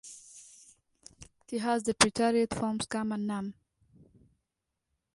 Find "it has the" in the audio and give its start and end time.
1.51-1.93